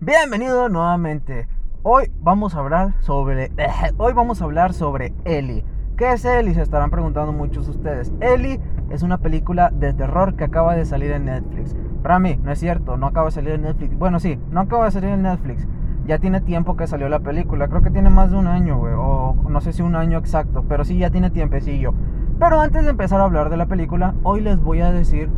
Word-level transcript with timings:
Bienvenido 0.00 0.68
nuevamente. 0.68 1.48
Hoy 1.82 2.12
vamos 2.20 2.54
a 2.54 2.60
hablar 2.60 2.94
sobre 3.00 3.50
hoy 3.96 4.12
vamos 4.12 4.40
a 4.40 4.44
hablar 4.44 4.72
sobre 4.72 5.12
Ellie. 5.24 5.64
¿Qué 5.96 6.12
es 6.12 6.24
Ellie? 6.24 6.54
Se 6.54 6.62
estarán 6.62 6.90
preguntando 6.90 7.32
muchos 7.32 7.66
de 7.66 7.72
ustedes. 7.72 8.12
Ellie 8.20 8.60
es 8.90 9.02
una 9.02 9.18
película 9.18 9.70
de 9.70 9.92
terror 9.92 10.36
que 10.36 10.44
acaba 10.44 10.76
de 10.76 10.84
salir 10.84 11.10
en 11.10 11.24
Netflix. 11.24 11.74
Para 12.00 12.20
mí, 12.20 12.38
no 12.40 12.52
es 12.52 12.60
cierto, 12.60 12.96
no 12.96 13.08
acaba 13.08 13.26
de 13.26 13.32
salir 13.32 13.54
en 13.54 13.62
Netflix. 13.62 13.98
Bueno, 13.98 14.20
sí, 14.20 14.38
no 14.52 14.60
acaba 14.60 14.84
de 14.84 14.92
salir 14.92 15.10
en 15.10 15.22
Netflix. 15.22 15.66
Ya 16.06 16.20
tiene 16.20 16.42
tiempo 16.42 16.76
que 16.76 16.86
salió 16.86 17.08
la 17.08 17.18
película. 17.18 17.66
Creo 17.66 17.82
que 17.82 17.90
tiene 17.90 18.08
más 18.08 18.30
de 18.30 18.36
un 18.36 18.46
año, 18.46 18.78
güey. 18.78 18.94
O 18.96 19.34
no 19.48 19.60
sé 19.60 19.72
si 19.72 19.82
un 19.82 19.96
año 19.96 20.18
exacto. 20.18 20.64
Pero 20.68 20.84
sí, 20.84 20.96
ya 20.96 21.10
tiene 21.10 21.30
tiempecillo. 21.30 21.92
Pero 22.38 22.60
antes 22.60 22.84
de 22.84 22.90
empezar 22.90 23.20
a 23.20 23.24
hablar 23.24 23.50
de 23.50 23.56
la 23.56 23.66
película, 23.66 24.14
hoy 24.22 24.42
les 24.42 24.62
voy 24.62 24.80
a 24.80 24.92
decir 24.92 25.28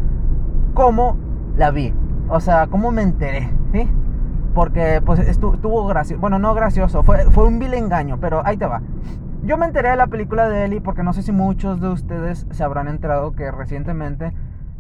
cómo 0.75 1.17
la 1.57 1.71
vi. 1.71 1.95
O 2.29 2.41
sea, 2.41 2.67
cómo 2.67 2.93
me 2.93 3.01
enteré. 3.01 3.49
¿sí? 3.73 3.89
Porque 4.55 5.01
pues 5.05 5.21
estuvo, 5.21 5.87
gracioso. 5.87 6.21
Bueno, 6.21 6.39
no 6.39 6.55
gracioso, 6.55 7.03
fue, 7.03 7.25
fue 7.31 7.47
un 7.47 7.59
vil 7.59 7.75
engaño, 7.75 8.19
pero 8.21 8.43
ahí 8.45 8.57
te 8.57 8.67
va. 8.67 8.83
Yo 9.43 9.57
me 9.57 9.67
enteré 9.67 9.91
de 9.91 9.97
la 9.97 10.07
película 10.07 10.49
de 10.49 10.65
Ellie 10.65 10.81
porque 10.81 11.03
no 11.03 11.13
sé 11.13 11.23
si 11.23 11.33
muchos 11.33 11.81
de 11.81 11.89
ustedes 11.89 12.47
se 12.51 12.65
habrán 12.65 12.89
enterado 12.89 13.33
que 13.33 13.51
recientemente 13.51 14.33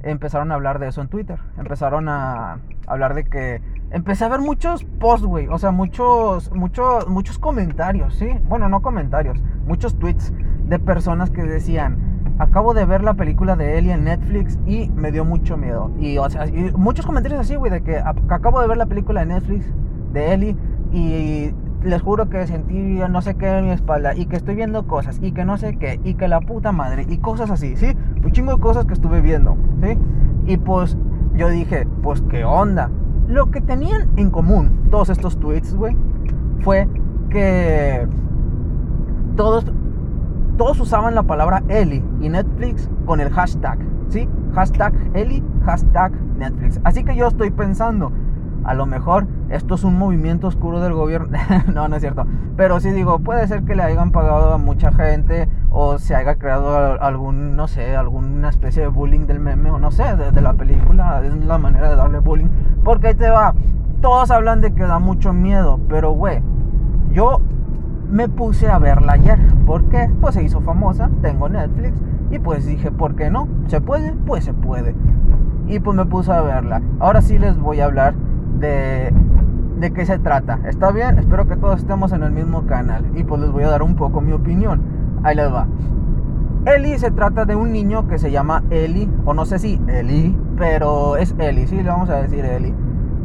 empezaron 0.02 0.52
a 0.52 0.54
hablar 0.54 0.78
de 0.78 0.88
eso 0.88 1.00
en 1.00 1.08
Twitter. 1.08 1.38
Empezaron 1.58 2.08
a 2.08 2.58
hablar 2.86 3.14
de 3.14 3.24
que 3.24 3.62
empecé 3.90 4.24
a 4.24 4.28
ver 4.28 4.40
muchos 4.40 4.84
posts, 4.84 5.26
güey, 5.26 5.48
o 5.48 5.58
sea, 5.58 5.70
muchos 5.70 6.52
muchos 6.52 7.08
muchos 7.08 7.38
comentarios, 7.38 8.14
¿sí? 8.14 8.28
Bueno, 8.44 8.68
no 8.68 8.82
comentarios, 8.82 9.40
muchos 9.66 9.98
tweets 9.98 10.32
de 10.64 10.78
personas 10.78 11.30
que 11.30 11.42
decían, 11.42 12.09
acabo 12.40 12.72
de 12.72 12.86
ver 12.86 13.04
la 13.04 13.14
película 13.14 13.54
de 13.54 13.76
Ellie 13.76 13.92
en 13.92 14.04
Netflix 14.04 14.58
y 14.66 14.88
me 14.96 15.12
dio 15.12 15.26
mucho 15.26 15.58
miedo. 15.58 15.90
Y, 16.00 16.16
o 16.16 16.28
sea, 16.30 16.46
muchos 16.74 17.04
comentarios 17.04 17.40
así, 17.40 17.54
güey, 17.54 17.70
de 17.70 17.82
que, 17.82 17.98
acabo 17.98 18.62
de 18.62 18.66
ver 18.66 18.78
la 18.78 18.86
película 18.86 19.20
de 19.20 19.26
Netflix 19.26 19.66
de 20.14 20.32
Ellie 20.32 20.56
y 20.90 21.54
les 21.84 22.00
juro 22.00 22.30
que 22.30 22.46
sentí 22.46 23.00
no 23.08 23.22
sé 23.22 23.34
qué 23.34 23.58
en 23.58 23.66
mi 23.66 23.70
espalda 23.70 24.14
y 24.14 24.26
que 24.26 24.36
estoy 24.36 24.54
viendo 24.54 24.86
cosas 24.86 25.18
y 25.22 25.32
que 25.32 25.44
no 25.44 25.56
sé 25.56 25.76
qué 25.76 26.00
y 26.04 26.14
que 26.14 26.28
la 26.28 26.40
puta 26.40 26.72
madre 26.72 27.06
y 27.08 27.18
cosas 27.18 27.50
así, 27.50 27.76
¿sí? 27.76 27.94
Un 28.24 28.32
chingo 28.32 28.54
de 28.54 28.60
cosas 28.60 28.86
que 28.86 28.94
estuve 28.94 29.20
viendo, 29.20 29.56
¿sí? 29.82 29.98
Y 30.46 30.56
pues 30.56 30.96
yo 31.34 31.48
dije, 31.50 31.86
pues 32.02 32.22
qué 32.22 32.44
onda. 32.44 32.90
Lo 33.28 33.50
que 33.50 33.60
tenían 33.60 34.08
en 34.16 34.30
común 34.30 34.88
todos 34.90 35.10
estos 35.10 35.38
tweets, 35.38 35.74
güey, 35.74 35.94
fue 36.60 36.88
que 37.28 38.08
todos 39.36 39.64
todos 40.60 40.78
usaban 40.78 41.14
la 41.14 41.22
palabra 41.22 41.62
Eli 41.70 42.04
y 42.20 42.28
Netflix 42.28 42.90
con 43.06 43.18
el 43.22 43.30
hashtag, 43.30 43.78
¿sí? 44.10 44.28
Hashtag 44.54 44.92
Eli, 45.14 45.42
hashtag 45.64 46.12
Netflix. 46.36 46.78
Así 46.84 47.02
que 47.02 47.16
yo 47.16 47.28
estoy 47.28 47.50
pensando, 47.50 48.12
a 48.64 48.74
lo 48.74 48.84
mejor 48.84 49.26
esto 49.48 49.76
es 49.76 49.84
un 49.84 49.96
movimiento 49.96 50.48
oscuro 50.48 50.80
del 50.80 50.92
gobierno. 50.92 51.38
no, 51.74 51.88
no 51.88 51.96
es 51.96 52.02
cierto. 52.02 52.26
Pero 52.58 52.78
sí 52.78 52.90
digo, 52.90 53.20
puede 53.20 53.48
ser 53.48 53.62
que 53.62 53.74
le 53.74 53.84
hayan 53.84 54.10
pagado 54.10 54.52
a 54.52 54.58
mucha 54.58 54.92
gente 54.92 55.48
o 55.70 55.96
se 55.96 56.14
haya 56.14 56.34
creado 56.34 57.00
algún, 57.00 57.56
no 57.56 57.66
sé, 57.66 57.96
alguna 57.96 58.50
especie 58.50 58.82
de 58.82 58.88
bullying 58.88 59.26
del 59.26 59.40
meme 59.40 59.70
o 59.70 59.78
no 59.78 59.90
sé, 59.90 60.14
de, 60.14 60.42
la 60.42 60.52
película. 60.52 61.22
Es 61.24 61.34
la 61.42 61.56
manera 61.56 61.88
de 61.88 61.96
darle 61.96 62.18
bullying. 62.18 62.48
Porque 62.84 63.06
ahí 63.08 63.14
te 63.14 63.30
va. 63.30 63.54
Todos 64.02 64.30
hablan 64.30 64.60
de 64.60 64.74
que 64.74 64.82
da 64.82 64.98
mucho 64.98 65.32
miedo, 65.32 65.80
pero 65.88 66.10
güey, 66.10 66.42
yo 67.12 67.40
me 68.10 68.28
puse 68.28 68.68
a 68.68 68.78
verla 68.78 69.12
ayer. 69.12 69.38
¿Por 69.66 69.84
qué? 69.84 70.10
Pues 70.20 70.34
se 70.34 70.42
hizo 70.42 70.60
famosa, 70.60 71.10
tengo 71.22 71.48
Netflix 71.48 72.00
y 72.30 72.38
pues 72.38 72.66
dije, 72.66 72.90
¿por 72.90 73.14
qué 73.14 73.30
no? 73.30 73.48
¿Se 73.66 73.80
puede? 73.80 74.12
Pues 74.26 74.44
se 74.44 74.52
puede. 74.52 74.94
Y 75.66 75.78
pues 75.80 75.96
me 75.96 76.04
puse 76.04 76.32
a 76.32 76.40
verla. 76.40 76.82
Ahora 76.98 77.22
sí 77.22 77.38
les 77.38 77.58
voy 77.58 77.80
a 77.80 77.86
hablar 77.86 78.14
de, 78.58 79.12
de 79.78 79.92
qué 79.92 80.04
se 80.04 80.18
trata. 80.18 80.58
¿Está 80.64 80.90
bien? 80.90 81.18
Espero 81.18 81.46
que 81.46 81.56
todos 81.56 81.80
estemos 81.80 82.12
en 82.12 82.22
el 82.22 82.32
mismo 82.32 82.66
canal. 82.66 83.04
Y 83.14 83.24
pues 83.24 83.40
les 83.40 83.50
voy 83.50 83.64
a 83.64 83.68
dar 83.70 83.82
un 83.82 83.94
poco 83.94 84.20
mi 84.20 84.32
opinión. 84.32 84.80
Ahí 85.22 85.36
les 85.36 85.52
va. 85.52 85.66
Eli 86.66 86.98
se 86.98 87.10
trata 87.10 87.44
de 87.44 87.54
un 87.54 87.72
niño 87.72 88.06
que 88.06 88.18
se 88.18 88.30
llama 88.30 88.62
Eli, 88.68 89.10
o 89.24 89.32
no 89.32 89.46
sé 89.46 89.58
si 89.58 89.80
Eli, 89.88 90.36
pero 90.58 91.16
es 91.16 91.34
Eli, 91.38 91.66
sí, 91.66 91.76
le 91.76 91.88
vamos 91.88 92.10
a 92.10 92.16
decir 92.16 92.44
Eli 92.44 92.74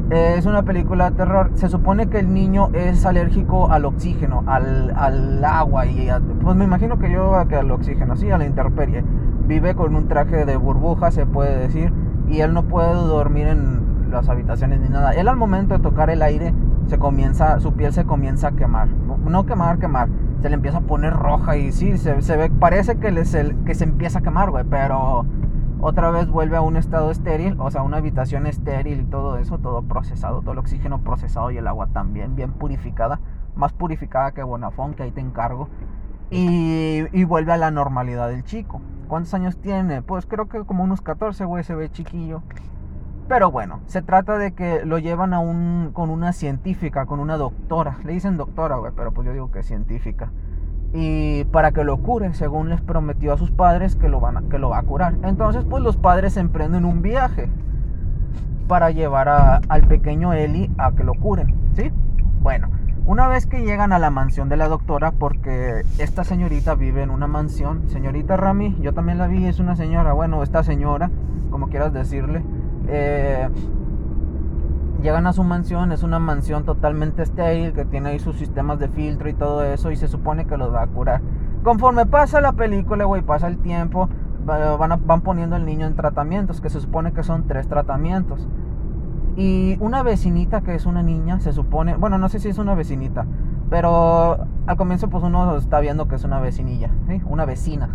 es 0.09 0.45
una 0.45 0.63
película 0.63 1.09
de 1.09 1.17
terror. 1.17 1.51
Se 1.55 1.69
supone 1.69 2.07
que 2.07 2.19
el 2.19 2.33
niño 2.33 2.69
es 2.73 3.05
alérgico 3.05 3.71
al 3.71 3.85
oxígeno, 3.85 4.43
al, 4.47 5.43
agua 5.43 5.85
y 5.85 6.09
pues 6.41 6.55
me 6.55 6.65
imagino 6.65 6.99
que 6.99 7.11
yo 7.11 7.33
que 7.47 7.55
al 7.55 7.71
oxígeno, 7.71 8.15
sí, 8.15 8.29
a 8.31 8.37
la 8.37 8.45
intemperie. 8.45 9.03
Vive 9.47 9.75
con 9.75 9.95
un 9.95 10.07
traje 10.07 10.45
de 10.45 10.57
burbuja, 10.57 11.11
se 11.11 11.25
puede 11.25 11.57
decir, 11.57 11.93
y 12.27 12.39
él 12.41 12.53
no 12.53 12.63
puede 12.63 12.93
dormir 12.93 13.47
en 13.47 14.11
las 14.11 14.29
habitaciones 14.29 14.79
ni 14.79 14.89
nada. 14.89 15.11
Él 15.11 15.27
al 15.27 15.37
momento 15.37 15.75
de 15.75 15.83
tocar 15.83 16.09
el 16.09 16.21
aire 16.21 16.53
se 16.87 16.97
comienza, 16.97 17.59
su 17.59 17.73
piel 17.73 17.93
se 17.93 18.05
comienza 18.05 18.49
a 18.49 18.51
quemar, 18.51 18.87
no 18.87 19.45
quemar, 19.45 19.79
quemar, 19.79 20.07
se 20.41 20.49
le 20.49 20.55
empieza 20.55 20.79
a 20.79 20.81
poner 20.81 21.13
roja 21.13 21.57
y 21.57 21.71
sí, 21.71 21.97
se, 21.97 22.21
se 22.21 22.37
ve, 22.37 22.49
parece 22.49 22.97
que, 22.97 23.11
les, 23.11 23.35
que 23.65 23.75
se 23.75 23.83
empieza 23.83 24.19
a 24.19 24.21
quemar, 24.21 24.51
güey, 24.51 24.63
pero 24.69 25.25
otra 25.87 26.09
vez 26.09 26.27
vuelve 26.27 26.57
a 26.57 26.61
un 26.61 26.77
estado 26.77 27.11
estéril, 27.11 27.57
o 27.59 27.69
sea, 27.69 27.83
una 27.83 27.97
habitación 27.97 28.47
estéril 28.47 29.01
y 29.01 29.03
todo 29.03 29.37
eso, 29.37 29.59
todo 29.59 29.83
procesado, 29.83 30.41
todo 30.41 30.53
el 30.53 30.57
oxígeno 30.57 31.01
procesado 31.01 31.51
y 31.51 31.57
el 31.57 31.67
agua 31.67 31.85
también 31.93 32.35
bien 32.35 32.53
purificada, 32.53 33.19
más 33.55 33.71
purificada 33.71 34.31
que 34.31 34.41
Bonafón, 34.41 34.95
que 34.95 35.03
ahí 35.03 35.11
te 35.11 35.21
encargo, 35.21 35.69
y, 36.31 37.23
vuelve 37.25 37.53
a 37.53 37.57
la 37.57 37.69
normalidad 37.69 38.29
del 38.29 38.43
chico. 38.43 38.81
¿Cuántos 39.07 39.35
años 39.35 39.57
tiene? 39.57 40.01
Pues 40.01 40.25
creo 40.25 40.49
que 40.49 40.63
como 40.63 40.83
unos 40.83 41.01
14, 41.01 41.45
güey, 41.45 41.63
se 41.63 41.75
ve 41.75 41.91
chiquillo. 41.91 42.41
Pero 43.27 43.51
bueno, 43.51 43.81
se 43.85 44.01
trata 44.01 44.39
de 44.39 44.53
que 44.53 44.83
lo 44.85 44.97
llevan 44.97 45.35
a 45.35 45.39
un, 45.39 45.91
con 45.93 46.09
una 46.09 46.33
científica, 46.33 47.05
con 47.05 47.19
una 47.19 47.37
doctora. 47.37 47.99
Le 48.03 48.13
dicen 48.13 48.37
doctora, 48.37 48.77
güey, 48.77 48.91
pero 48.95 49.11
pues 49.11 49.27
yo 49.27 49.33
digo 49.33 49.51
que 49.51 49.61
científica 49.61 50.31
y 50.97 51.43
para 51.45 51.73
que 51.73 51.83
lo 51.83 51.97
cure, 51.97 52.33
según 52.33 52.69
les 52.69 52.79
prometió 52.79 53.33
a 53.33 53.37
sus 53.37 53.51
padres 53.51 53.97
que 53.97 54.07
lo, 54.07 54.21
van 54.21 54.37
a, 54.37 54.41
que 54.43 54.57
lo 54.57 54.69
va 54.69 54.79
a 54.79 54.83
curar. 54.83 55.15
Entonces, 55.23 55.65
pues 55.69 55.83
los 55.83 55.97
padres 55.97 56.37
emprenden 56.37 56.85
un 56.85 57.01
viaje 57.01 57.49
para 58.69 58.91
llevar 58.91 59.27
al 59.67 59.81
pequeño 59.87 60.31
Eli 60.31 60.71
a 60.77 60.93
que 60.93 61.03
lo 61.03 61.13
curen, 61.13 61.53
¿sí? 61.75 61.91
Bueno, 62.41 62.69
una 63.05 63.27
vez 63.27 63.45
que 63.45 63.65
llegan 63.65 63.91
a 63.91 63.99
la 63.99 64.09
mansión 64.09 64.47
de 64.47 64.55
la 64.55 64.69
doctora, 64.69 65.11
porque 65.11 65.81
esta 65.99 66.23
señorita 66.23 66.75
vive 66.75 67.03
en 67.03 67.09
una 67.09 67.27
mansión, 67.27 67.89
señorita 67.89 68.37
Rami, 68.37 68.77
yo 68.79 68.93
también 68.93 69.17
la 69.17 69.27
vi, 69.27 69.45
es 69.45 69.59
una 69.59 69.75
señora, 69.75 70.13
bueno, 70.13 70.43
esta 70.43 70.63
señora, 70.63 71.11
como 71.51 71.67
quieras 71.67 71.91
decirle, 71.91 72.41
eh, 72.87 73.49
llegan 75.05 75.27
a 75.27 75.33
su 75.33 75.43
mansión, 75.43 75.91
es 75.91 76.01
una 76.01 76.17
mansión 76.17 76.65
totalmente 76.65 77.21
estéril 77.21 77.73
que 77.73 77.85
tiene 77.85 78.09
ahí 78.09 78.19
sus 78.19 78.37
sistemas 78.37 78.79
de 78.79 78.87
filtro 78.87 79.29
y 79.29 79.35
todo 79.35 79.63
eso 79.63 79.91
y 79.91 79.95
se 79.95 80.07
supone 80.07 80.45
que 80.45 80.57
los 80.57 80.73
va 80.73 80.81
a 80.81 80.87
curar. 80.87 81.21
Conforme 81.63 82.07
pasa 82.07 82.41
la 82.41 82.53
película, 82.53 83.05
güey, 83.05 83.21
pasa 83.21 83.47
el 83.47 83.59
tiempo, 83.59 84.09
van, 84.45 85.05
van 85.05 85.21
poniendo 85.21 85.55
el 85.57 85.65
niño 85.65 85.85
en 85.85 85.95
tratamientos, 85.95 86.59
que 86.59 86.71
se 86.71 86.81
supone 86.81 87.13
que 87.13 87.21
son 87.21 87.45
tres 87.45 87.67
tratamientos. 87.67 88.47
Y 89.35 89.77
una 89.79 90.01
vecinita 90.01 90.61
que 90.61 90.73
es 90.73 90.87
una 90.87 91.03
niña, 91.03 91.39
se 91.39 91.53
supone, 91.53 91.95
bueno, 91.95 92.17
no 92.17 92.27
sé 92.27 92.39
si 92.39 92.49
es 92.49 92.57
una 92.57 92.73
vecinita, 92.73 93.27
pero 93.69 94.47
al 94.65 94.75
comienzo 94.75 95.07
pues 95.11 95.23
uno 95.23 95.55
está 95.55 95.81
viendo 95.81 96.07
que 96.07 96.15
es 96.15 96.23
una 96.23 96.39
vecinilla, 96.39 96.89
una 97.27 97.45
vecina. 97.45 97.89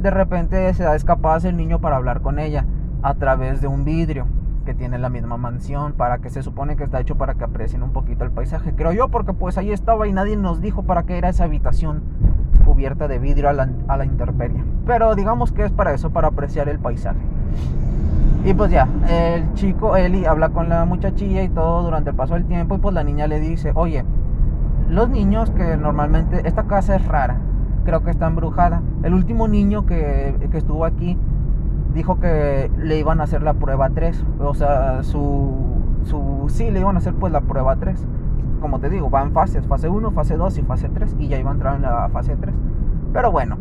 De 0.00 0.10
repente 0.10 0.72
se 0.72 0.84
da 0.84 0.96
escapada 0.96 1.46
el 1.46 1.58
niño 1.58 1.80
para 1.80 1.96
hablar 1.96 2.22
con 2.22 2.38
ella 2.38 2.64
a 3.02 3.12
través 3.14 3.60
de 3.60 3.66
un 3.66 3.84
vidrio 3.84 4.26
tiene 4.74 4.98
la 4.98 5.08
misma 5.08 5.36
mansión, 5.36 5.92
para 5.92 6.18
que 6.18 6.30
se 6.30 6.42
supone 6.42 6.76
que 6.76 6.84
está 6.84 7.00
hecho 7.00 7.16
para 7.16 7.34
que 7.34 7.44
aprecien 7.44 7.82
un 7.82 7.92
poquito 7.92 8.24
el 8.24 8.30
paisaje. 8.30 8.74
Creo 8.74 8.92
yo, 8.92 9.08
porque 9.08 9.32
pues 9.32 9.58
ahí 9.58 9.70
estaba 9.70 10.06
y 10.06 10.12
nadie 10.12 10.36
nos 10.36 10.60
dijo 10.60 10.82
para 10.82 11.04
qué 11.04 11.18
era 11.18 11.28
esa 11.28 11.44
habitación 11.44 12.02
cubierta 12.64 13.08
de 13.08 13.18
vidrio 13.18 13.48
a 13.48 13.52
la, 13.52 13.68
a 13.88 14.04
intemperie. 14.04 14.62
Pero 14.86 15.14
digamos 15.14 15.52
que 15.52 15.64
es 15.64 15.72
para 15.72 15.92
eso, 15.92 16.10
para 16.10 16.28
apreciar 16.28 16.68
el 16.68 16.78
paisaje. 16.78 17.20
Y 18.44 18.54
pues 18.54 18.70
ya, 18.70 18.88
el 19.08 19.52
chico 19.54 19.96
Eli 19.96 20.24
habla 20.24 20.48
con 20.48 20.68
la 20.68 20.84
muchachilla 20.86 21.42
y 21.42 21.48
todo 21.48 21.82
durante 21.82 22.10
el 22.10 22.16
paso 22.16 22.34
del 22.34 22.46
tiempo 22.46 22.76
y 22.76 22.78
pues 22.78 22.94
la 22.94 23.04
niña 23.04 23.26
le 23.26 23.38
dice, 23.38 23.72
oye, 23.74 24.04
los 24.88 25.10
niños 25.10 25.50
que 25.50 25.76
normalmente, 25.76 26.48
esta 26.48 26.64
casa 26.64 26.96
es 26.96 27.06
rara, 27.06 27.36
creo 27.84 28.02
que 28.02 28.10
está 28.10 28.26
embrujada. 28.26 28.82
El 29.02 29.14
último 29.14 29.46
niño 29.46 29.84
que, 29.84 30.34
que 30.50 30.58
estuvo 30.58 30.84
aquí 30.84 31.18
dijo 31.94 32.18
que 32.20 32.70
le 32.78 32.98
iban 32.98 33.20
a 33.20 33.24
hacer 33.24 33.42
la 33.42 33.54
prueba 33.54 33.90
3. 33.90 34.24
O 34.40 34.54
sea, 34.54 35.02
su, 35.02 35.52
su 36.04 36.46
sí, 36.48 36.70
le 36.70 36.80
iban 36.80 36.96
a 36.96 36.98
hacer 36.98 37.14
pues 37.14 37.32
la 37.32 37.40
prueba 37.40 37.76
3. 37.76 38.06
Como 38.60 38.78
te 38.80 38.90
digo, 38.90 39.10
va 39.10 39.22
en 39.22 39.32
fases, 39.32 39.66
fase 39.66 39.88
1, 39.88 40.10
fase 40.10 40.36
2 40.36 40.58
y 40.58 40.62
fase 40.62 40.88
3. 40.88 41.16
Y 41.18 41.28
ya 41.28 41.38
iba 41.38 41.50
a 41.50 41.54
entrar 41.54 41.76
en 41.76 41.82
la 41.82 42.08
fase 42.10 42.36
3. 42.36 42.54
Pero 43.12 43.32
bueno, 43.32 43.58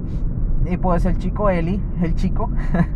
y 0.66 0.78
pues 0.78 1.06
el 1.06 1.18
chico 1.18 1.50
Eli, 1.50 1.82
el 2.02 2.16
chico, 2.16 2.50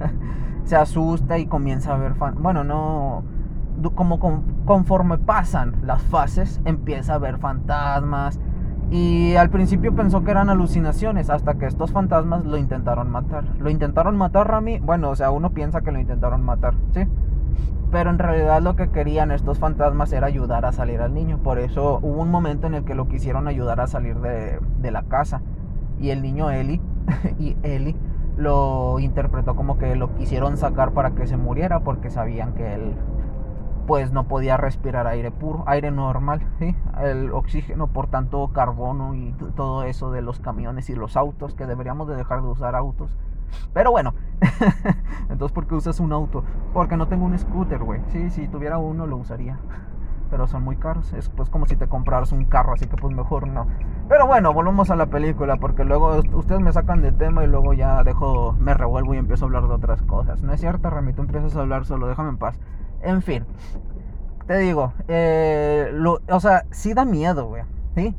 se 0.66 0.76
asusta 0.76 1.38
y 1.38 1.46
comienza 1.46 1.94
a 1.94 1.98
ver... 1.98 2.14
Bueno, 2.40 2.64
no... 2.64 3.24
Como 3.96 4.20
conforme 4.66 5.18
pasan 5.18 5.74
las 5.84 6.02
fases, 6.04 6.62
empieza 6.64 7.16
a 7.16 7.18
ver 7.18 7.40
fantasmas, 7.40 8.40
y 8.92 9.36
al 9.36 9.50
principio 9.50 9.96
pensó 9.96 10.24
que 10.24 10.32
eran 10.32 10.50
alucinaciones, 10.50 11.30
hasta 11.30 11.56
que 11.56 11.66
estos 11.66 11.92
fantasmas 11.92 12.46
lo 12.46 12.58
intentaron 12.58 13.10
matar. 13.10 13.44
Lo 13.60 13.70
intentaron 13.70 14.18
matar, 14.18 14.48
Rami. 14.48 14.80
Bueno, 14.80 15.10
o 15.10 15.16
sea, 15.16 15.32
uno 15.32 15.52
piensa 15.52 15.82
que 15.82 15.92
lo 15.92 16.00
intentaron 16.00 16.44
matar, 16.44 16.76
¿sí? 16.94 17.08
Pero 17.92 18.10
en 18.10 18.20
realidad 18.20 18.62
lo 18.62 18.76
que 18.76 18.90
querían 18.90 19.32
estos 19.32 19.60
fantasmas 19.60 20.12
era 20.14 20.28
ayudar 20.28 20.66
a 20.66 20.72
salir 20.72 21.02
al 21.02 21.14
niño. 21.14 21.40
Por 21.40 21.60
eso 21.60 22.00
hubo 22.02 22.22
un 22.22 22.32
momento 22.32 22.68
en 22.68 22.76
el 22.76 22.84
que 22.84 22.96
lo 22.96 23.08
quisieron 23.08 23.48
ayudar 23.48 23.82
a 23.82 23.88
salir 23.88 24.20
de, 24.20 24.60
de 24.80 24.92
la 24.92 25.04
casa. 25.04 25.42
Y 26.00 26.10
el 26.10 26.22
niño 26.22 26.50
Eli, 26.50 26.82
y 27.40 27.56
Eli 27.64 27.96
lo 28.38 29.00
interpretó 29.00 29.56
como 29.56 29.78
que 29.78 29.96
lo 29.96 30.16
quisieron 30.16 30.58
sacar 30.58 30.92
para 30.92 31.12
que 31.12 31.28
se 31.28 31.38
muriera 31.38 31.82
porque 31.82 32.10
sabían 32.10 32.54
que 32.54 32.74
él 32.74 32.96
pues 33.86 34.12
no 34.12 34.28
podía 34.28 34.58
respirar 34.58 35.08
aire 35.08 35.32
puro, 35.32 35.64
aire 35.68 35.92
normal, 35.92 36.42
¿sí? 36.60 36.76
el 37.02 37.32
oxígeno, 37.32 37.88
por 37.88 38.08
tanto 38.08 38.50
carbono 38.54 39.14
y 39.14 39.34
todo 39.56 39.84
eso 39.84 40.12
de 40.12 40.22
los 40.22 40.40
camiones 40.40 40.90
y 40.90 40.96
los 40.96 41.18
autos, 41.18 41.54
que 41.54 41.66
deberíamos 41.66 42.08
de 42.08 42.16
dejar 42.16 42.42
de 42.42 42.48
usar 42.48 42.76
autos. 42.76 43.12
Pero 43.74 43.92
bueno, 43.92 44.14
entonces 45.30 45.52
¿por 45.52 45.68
qué 45.68 45.76
usas 45.76 46.00
un 46.00 46.12
auto? 46.12 46.44
Porque 46.74 46.98
no 46.98 47.08
tengo 47.08 47.26
un 47.26 47.38
scooter, 47.38 47.84
güey. 47.84 48.02
Sí, 48.10 48.30
si 48.30 48.48
tuviera 48.48 48.78
uno 48.78 49.06
lo 49.06 49.18
usaría. 49.18 49.60
Pero 50.30 50.48
son 50.48 50.64
muy 50.64 50.78
caros. 50.78 51.14
Es 51.14 51.30
pues 51.30 51.50
como 51.50 51.68
si 51.68 51.76
te 51.76 51.88
compraras 51.88 52.32
un 52.32 52.46
carro, 52.46 52.74
así 52.74 52.88
que 52.88 52.98
pues 52.98 53.16
mejor 53.16 53.48
no. 53.48 53.68
Pero 54.10 54.26
bueno, 54.26 54.54
volvemos 54.54 54.90
a 54.90 54.96
la 54.96 55.06
película 55.06 55.58
porque 55.58 55.84
luego 55.86 56.20
ustedes 56.34 56.62
me 56.62 56.74
sacan 56.74 57.02
de 57.02 57.12
tema 57.12 57.44
y 57.44 57.48
luego 57.48 57.74
ya 57.74 58.04
dejo, 58.04 58.54
me 58.60 58.74
revuelvo 58.74 59.14
y 59.14 59.18
empiezo 59.18 59.46
a 59.46 59.48
hablar 59.48 59.68
de 59.68 59.76
otras 59.76 60.02
cosas. 60.02 60.42
No 60.42 60.54
es 60.54 60.60
cierto, 60.60 60.90
Rami, 60.90 61.14
tú 61.14 61.22
empiezas 61.22 61.56
a 61.56 61.62
hablar 61.62 61.86
solo, 61.86 62.08
déjame 62.08 62.30
en 62.30 62.38
paz. 62.38 62.60
En 63.04 63.22
fin, 63.22 63.46
te 64.48 64.58
digo, 64.58 64.94
eh, 65.08 65.92
o 66.30 66.40
sea, 66.40 66.66
sí 66.72 66.94
da 66.94 67.06
miedo, 67.06 67.48
güey, 67.48 67.64
¿sí? 67.96 68.16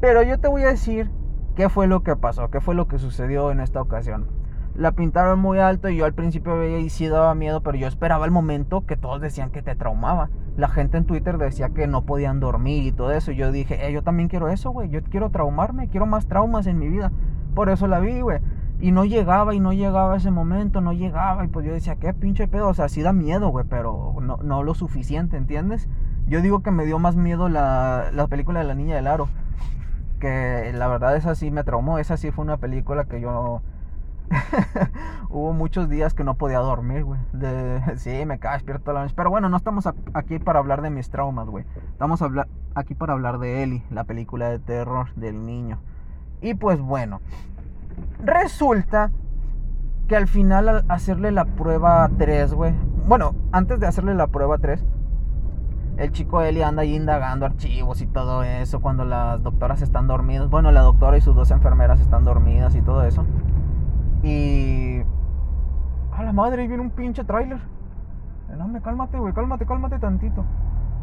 Pero 0.00 0.22
yo 0.22 0.38
te 0.38 0.48
voy 0.48 0.62
a 0.62 0.68
decir 0.68 1.10
qué 1.56 1.68
fue 1.68 1.86
lo 1.86 2.02
que 2.02 2.14
pasó, 2.14 2.50
qué 2.50 2.60
fue 2.60 2.74
lo 2.74 2.88
que 2.88 2.98
sucedió 2.98 3.50
en 3.50 3.60
esta 3.60 3.80
ocasión. 3.80 4.28
La 4.74 4.92
pintaron 4.92 5.40
muy 5.40 5.58
alto 5.58 5.88
y 5.88 5.96
yo 5.96 6.04
al 6.04 6.14
principio 6.14 6.56
veía 6.56 6.78
y 6.78 6.88
sí 6.88 7.08
daba 7.08 7.34
miedo, 7.34 7.62
pero 7.62 7.76
yo 7.76 7.88
esperaba 7.88 8.24
el 8.26 8.30
momento 8.30 8.86
que 8.86 8.96
todos 8.96 9.20
decían 9.20 9.50
que 9.50 9.62
te 9.62 9.74
traumaba. 9.74 10.30
La 10.56 10.68
gente 10.68 10.98
en 10.98 11.04
Twitter 11.04 11.36
decía 11.36 11.70
que 11.70 11.86
no 11.88 12.04
podían 12.04 12.38
dormir 12.38 12.84
y 12.84 12.92
todo 12.92 13.10
eso. 13.10 13.32
Y 13.32 13.36
yo 13.36 13.50
dije, 13.50 13.86
eh, 13.86 13.92
yo 13.92 14.02
también 14.02 14.28
quiero 14.28 14.48
eso, 14.48 14.70
güey. 14.70 14.88
Yo 14.88 15.02
quiero 15.02 15.30
traumarme, 15.30 15.88
quiero 15.88 16.06
más 16.06 16.28
traumas 16.28 16.66
en 16.68 16.78
mi 16.78 16.88
vida. 16.88 17.10
Por 17.56 17.70
eso 17.70 17.88
la 17.88 17.98
vi, 17.98 18.20
güey. 18.20 18.38
Y 18.80 18.92
no 18.92 19.04
llegaba 19.04 19.54
y 19.54 19.60
no 19.60 19.72
llegaba 19.72 20.16
ese 20.16 20.30
momento, 20.30 20.80
no 20.80 20.92
llegaba. 20.92 21.44
Y 21.44 21.48
pues 21.48 21.66
yo 21.66 21.72
decía, 21.72 21.96
qué 21.96 22.14
pinche 22.14 22.46
pedo. 22.46 22.68
O 22.68 22.74
sea, 22.74 22.88
sí 22.88 23.02
da 23.02 23.12
miedo, 23.12 23.48
güey, 23.48 23.64
pero 23.68 24.14
no, 24.22 24.38
no 24.38 24.62
lo 24.62 24.74
suficiente, 24.74 25.36
¿entiendes? 25.36 25.88
Yo 26.28 26.42
digo 26.42 26.62
que 26.62 26.70
me 26.70 26.84
dio 26.84 26.98
más 26.98 27.16
miedo 27.16 27.48
la, 27.48 28.10
la 28.12 28.26
película 28.28 28.60
de 28.60 28.66
la 28.66 28.74
niña 28.74 28.94
del 28.94 29.08
aro. 29.08 29.28
Que 30.20 30.72
la 30.74 30.86
verdad 30.88 31.16
esa 31.16 31.34
sí 31.34 31.50
me 31.50 31.64
traumó. 31.64 31.98
Esa 31.98 32.16
sí 32.16 32.30
fue 32.30 32.44
una 32.44 32.58
película 32.58 33.06
que 33.06 33.20
yo... 33.20 33.62
Hubo 35.30 35.52
muchos 35.54 35.88
días 35.88 36.14
que 36.14 36.22
no 36.22 36.34
podía 36.34 36.58
dormir, 36.58 37.02
güey. 37.02 37.20
De... 37.32 37.82
Sí, 37.96 38.24
me 38.26 38.38
cae 38.38 38.54
despierto 38.54 38.92
la 38.92 39.02
noche. 39.02 39.14
Pero 39.16 39.30
bueno, 39.30 39.48
no 39.48 39.56
estamos 39.56 39.88
aquí 40.14 40.38
para 40.38 40.60
hablar 40.60 40.82
de 40.82 40.90
mis 40.90 41.10
traumas, 41.10 41.48
güey. 41.48 41.64
Estamos 41.90 42.22
aquí 42.74 42.94
para 42.94 43.14
hablar 43.14 43.38
de 43.38 43.64
Ellie, 43.64 43.82
la 43.90 44.04
película 44.04 44.50
de 44.50 44.60
terror 44.60 45.12
del 45.16 45.44
niño. 45.44 45.80
Y 46.40 46.54
pues 46.54 46.80
bueno, 46.80 47.20
Resulta 48.22 49.10
que 50.08 50.16
al 50.16 50.26
final 50.26 50.68
al 50.68 50.84
hacerle 50.88 51.30
la 51.32 51.44
prueba 51.44 52.08
3, 52.18 52.54
güey. 52.54 52.74
Bueno, 53.06 53.34
antes 53.52 53.78
de 53.80 53.86
hacerle 53.86 54.14
la 54.14 54.26
prueba 54.26 54.58
3, 54.58 54.84
el 55.98 56.12
chico 56.12 56.42
Eli 56.42 56.62
anda 56.62 56.82
ahí 56.82 56.94
indagando 56.94 57.44
archivos 57.44 58.00
y 58.02 58.06
todo 58.06 58.42
eso 58.42 58.80
cuando 58.80 59.04
las 59.04 59.42
doctoras 59.42 59.82
están 59.82 60.06
dormidas. 60.06 60.48
Bueno, 60.48 60.70
la 60.70 60.80
doctora 60.80 61.18
y 61.18 61.20
sus 61.20 61.34
dos 61.34 61.50
enfermeras 61.50 62.00
están 62.00 62.24
dormidas 62.24 62.74
y 62.74 62.82
todo 62.82 63.04
eso. 63.04 63.26
Y... 64.22 65.02
A 66.12 66.22
la 66.22 66.32
madre, 66.32 66.62
ahí 66.62 66.68
viene 66.68 66.82
un 66.82 66.90
pinche 66.90 67.24
tráiler. 67.24 67.60
No, 68.56 68.66
me 68.66 68.80
cálmate, 68.80 69.18
güey, 69.18 69.32
cálmate, 69.34 69.66
cálmate 69.66 69.98
tantito. 69.98 70.44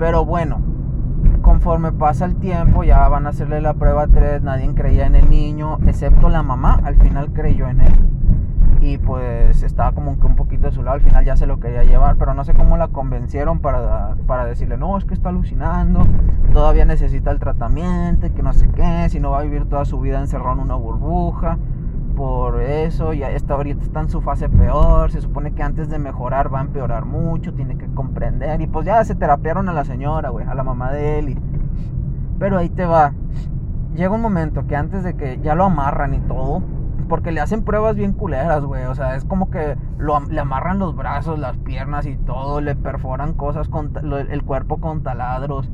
Pero 0.00 0.24
bueno, 0.24 0.62
conforme 1.42 1.92
pasa 1.92 2.24
el 2.24 2.36
tiempo, 2.36 2.84
ya 2.84 3.06
van 3.08 3.26
a 3.26 3.30
hacerle 3.30 3.60
la 3.60 3.74
prueba 3.74 4.06
3, 4.06 4.42
nadie 4.42 4.74
creía 4.74 5.04
en 5.04 5.14
el 5.14 5.28
niño, 5.28 5.76
excepto 5.86 6.30
la 6.30 6.42
mamá, 6.42 6.80
al 6.84 6.96
final 6.96 7.34
creyó 7.34 7.68
en 7.68 7.82
él. 7.82 7.92
Y 8.80 8.96
pues 8.96 9.62
estaba 9.62 9.92
como 9.92 10.18
que 10.18 10.26
un 10.26 10.36
poquito 10.36 10.68
de 10.68 10.72
su 10.72 10.82
lado, 10.82 10.94
al 10.94 11.02
final 11.02 11.26
ya 11.26 11.36
se 11.36 11.46
lo 11.46 11.60
quería 11.60 11.84
llevar, 11.84 12.16
pero 12.16 12.32
no 12.32 12.44
sé 12.46 12.54
cómo 12.54 12.78
la 12.78 12.88
convencieron 12.88 13.58
para, 13.58 14.16
para 14.26 14.46
decirle, 14.46 14.78
no, 14.78 14.96
es 14.96 15.04
que 15.04 15.12
está 15.12 15.28
alucinando, 15.28 16.00
todavía 16.54 16.86
necesita 16.86 17.30
el 17.30 17.38
tratamiento, 17.38 18.32
que 18.34 18.42
no 18.42 18.54
sé 18.54 18.70
qué, 18.70 19.06
si 19.10 19.20
no 19.20 19.32
va 19.32 19.40
a 19.40 19.42
vivir 19.42 19.66
toda 19.66 19.84
su 19.84 20.00
vida 20.00 20.18
encerrado 20.18 20.54
en 20.54 20.60
una 20.60 20.76
burbuja 20.76 21.58
por 22.20 22.60
eso, 22.60 23.14
ya 23.14 23.30
está 23.30 23.54
ahorita 23.54 23.82
está 23.82 24.00
en 24.00 24.10
su 24.10 24.20
fase 24.20 24.50
peor, 24.50 25.10
se 25.10 25.22
supone 25.22 25.54
que 25.54 25.62
antes 25.62 25.88
de 25.88 25.98
mejorar 25.98 26.52
va 26.52 26.58
a 26.58 26.64
empeorar 26.64 27.06
mucho, 27.06 27.54
tiene 27.54 27.78
que 27.78 27.86
comprender 27.86 28.60
y 28.60 28.66
pues 28.66 28.84
ya 28.84 29.02
se 29.04 29.14
terapiaron 29.14 29.70
a 29.70 29.72
la 29.72 29.86
señora, 29.86 30.28
güey, 30.28 30.44
a 30.46 30.54
la 30.54 30.62
mamá 30.62 30.92
de 30.92 31.18
él. 31.18 31.38
Pero 32.38 32.58
ahí 32.58 32.68
te 32.68 32.84
va. 32.84 33.14
Llega 33.94 34.10
un 34.14 34.20
momento 34.20 34.66
que 34.66 34.76
antes 34.76 35.02
de 35.02 35.14
que 35.14 35.40
ya 35.42 35.54
lo 35.54 35.64
amarran 35.64 36.12
y 36.12 36.20
todo, 36.20 36.62
porque 37.08 37.32
le 37.32 37.40
hacen 37.40 37.64
pruebas 37.64 37.96
bien 37.96 38.12
culeras, 38.12 38.64
güey, 38.64 38.84
o 38.84 38.94
sea, 38.94 39.16
es 39.16 39.24
como 39.24 39.48
que 39.48 39.78
lo, 39.96 40.20
le 40.20 40.40
amarran 40.40 40.78
los 40.78 40.94
brazos, 40.94 41.38
las 41.38 41.56
piernas 41.56 42.04
y 42.04 42.16
todo, 42.16 42.60
le 42.60 42.74
perforan 42.74 43.32
cosas 43.32 43.70
con 43.70 43.92
el 44.12 44.42
cuerpo 44.42 44.76
con 44.76 45.02
taladros 45.02 45.70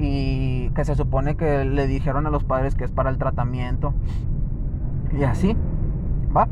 y 0.00 0.70
que 0.70 0.84
se 0.84 0.96
supone 0.96 1.36
que 1.36 1.64
le 1.64 1.86
dijeron 1.86 2.26
a 2.26 2.30
los 2.30 2.42
padres 2.42 2.74
que 2.74 2.82
es 2.82 2.90
para 2.90 3.08
el 3.10 3.18
tratamiento. 3.18 3.94
Y 5.18 5.24
así, 5.24 5.56
¿va? 6.36 6.48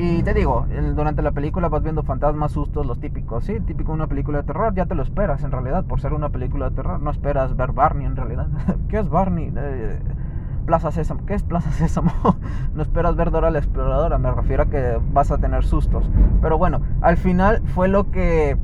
Y 0.00 0.22
te 0.22 0.32
digo, 0.32 0.64
durante 0.94 1.22
la 1.22 1.32
película 1.32 1.68
vas 1.68 1.82
viendo 1.82 2.04
fantasmas, 2.04 2.52
sustos, 2.52 2.86
los 2.86 3.00
típicos, 3.00 3.44
¿sí? 3.44 3.58
Típico 3.58 3.92
una 3.92 4.06
película 4.06 4.38
de 4.38 4.44
terror, 4.44 4.72
ya 4.72 4.86
te 4.86 4.94
lo 4.94 5.02
esperas 5.02 5.42
en 5.42 5.50
realidad, 5.50 5.84
por 5.84 6.00
ser 6.00 6.12
una 6.12 6.28
película 6.28 6.70
de 6.70 6.76
terror, 6.76 7.00
no 7.00 7.10
esperas 7.10 7.56
ver 7.56 7.72
Barney 7.72 8.06
en 8.06 8.14
realidad. 8.14 8.46
¿Qué 8.88 8.98
es 8.98 9.08
Barney? 9.08 9.52
Eh, 9.56 9.98
Plaza 10.66 10.92
Sésamo, 10.92 11.26
¿qué 11.26 11.34
es 11.34 11.42
Plaza 11.42 11.72
Sésamo? 11.72 12.12
no 12.74 12.82
esperas 12.82 13.16
ver 13.16 13.32
Dora 13.32 13.50
la 13.50 13.58
Exploradora, 13.58 14.18
me 14.18 14.30
refiero 14.30 14.64
a 14.64 14.66
que 14.66 15.00
vas 15.12 15.32
a 15.32 15.38
tener 15.38 15.64
sustos. 15.64 16.08
Pero 16.40 16.58
bueno, 16.58 16.80
al 17.00 17.16
final 17.16 17.62
fue 17.74 17.88
lo 17.88 18.10
que... 18.12 18.56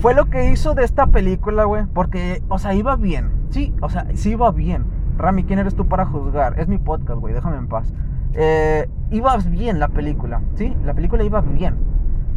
Fue 0.00 0.14
lo 0.14 0.26
que 0.26 0.50
hizo 0.50 0.74
de 0.74 0.84
esta 0.84 1.06
película, 1.06 1.64
güey, 1.64 1.84
porque, 1.94 2.42
o 2.48 2.58
sea, 2.58 2.74
iba 2.74 2.96
bien, 2.96 3.30
sí, 3.50 3.72
o 3.80 3.88
sea, 3.88 4.06
sí 4.14 4.32
iba 4.32 4.50
bien. 4.50 4.84
Rami, 5.16 5.44
¿quién 5.44 5.58
eres 5.58 5.74
tú 5.74 5.86
para 5.86 6.04
juzgar? 6.04 6.58
Es 6.58 6.68
mi 6.68 6.76
podcast, 6.76 7.20
güey, 7.20 7.32
déjame 7.32 7.56
en 7.56 7.68
paz. 7.68 7.94
Eh, 8.38 8.86
iba 9.10 9.34
bien 9.38 9.80
la 9.80 9.88
película, 9.88 10.42
¿sí? 10.56 10.76
La 10.84 10.92
película 10.92 11.24
iba 11.24 11.40
bien. 11.40 11.76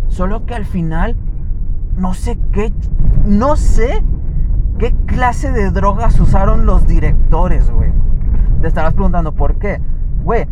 Solo 0.08 0.46
que 0.46 0.56
al 0.56 0.64
final, 0.64 1.18
no 1.98 2.14
sé 2.14 2.40
qué, 2.54 2.72
no 3.26 3.58
sé 3.58 4.02
qué 4.78 4.96
clase 5.06 5.52
de 5.52 5.72
drogas 5.72 6.18
usaron 6.22 6.66
los 6.66 6.88
directores, 6.88 7.70
güey. 7.70 7.92
Te 8.62 8.68
estarás 8.68 8.94
preguntando 8.94 9.34
por 9.34 9.56
qué. 9.56 9.82
Güey, 10.24 10.48